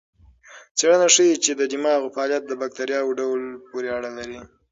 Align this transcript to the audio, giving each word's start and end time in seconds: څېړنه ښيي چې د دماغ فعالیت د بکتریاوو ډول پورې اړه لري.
څېړنه 0.77 1.07
ښيي 1.15 1.33
چې 1.43 1.51
د 1.59 1.61
دماغ 1.71 2.01
فعالیت 2.15 2.43
د 2.47 2.51
بکتریاوو 2.61 3.17
ډول 3.19 3.41
پورې 3.69 3.87
اړه 3.97 4.09
لري. 4.17 4.39